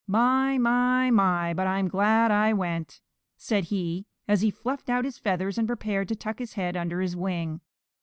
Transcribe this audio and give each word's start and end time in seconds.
My, 0.07 0.57
my, 0.57 1.11
my, 1.11 1.53
but 1.53 1.67
I'm 1.67 1.87
glad 1.87 2.31
I 2.31 2.53
went," 2.53 3.01
said 3.37 3.65
he, 3.65 4.07
as 4.27 4.41
he 4.41 4.49
fluffed 4.49 4.89
out 4.89 5.05
his 5.05 5.19
feathers 5.19 5.59
and 5.59 5.67
prepared 5.67 6.07
to 6.07 6.15
tuck 6.15 6.39
his 6.39 6.53
head 6.53 6.75
under 6.75 7.01
his 7.01 7.15
wing. 7.15 7.61